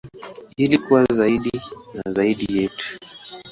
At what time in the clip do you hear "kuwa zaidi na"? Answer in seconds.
0.77-2.13